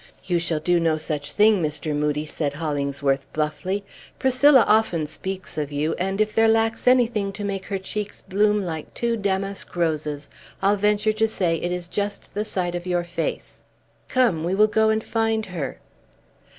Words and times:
"You 0.23 0.39
shall 0.39 0.59
do 0.59 0.79
no 0.79 0.97
such 0.97 1.31
thing, 1.31 1.61
Mr. 1.61 1.95
Moodie," 1.95 2.25
said 2.25 2.55
Hollingsworth 2.55 3.31
bluffly. 3.33 3.83
"Priscilla 4.17 4.63
often 4.67 5.05
speaks 5.05 5.59
of 5.59 5.71
you; 5.71 5.93
and 5.99 6.19
if 6.19 6.33
there 6.33 6.47
lacks 6.47 6.87
anything 6.87 7.31
to 7.33 7.43
make 7.43 7.65
her 7.67 7.77
cheeks 7.77 8.23
bloom 8.23 8.65
like 8.65 8.91
two 8.95 9.15
damask 9.15 9.75
roses, 9.75 10.27
I'll 10.59 10.75
venture 10.75 11.13
to 11.13 11.27
say 11.27 11.57
it 11.57 11.71
is 11.71 11.87
just 11.87 12.33
the 12.33 12.43
sight 12.45 12.73
of 12.73 12.87
your 12.87 13.03
face. 13.03 13.61
Come, 14.07 14.43
we 14.43 14.55
will 14.55 14.65
go 14.65 14.89
and 14.89 15.03
find 15.03 15.45
her." 15.45 15.79